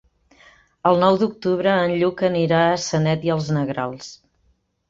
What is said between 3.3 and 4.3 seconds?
els Negrals.